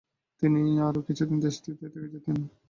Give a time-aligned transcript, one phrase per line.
[0.41, 2.39] তিনি আরও কিছুদিন দেশটিতে থেকে যান।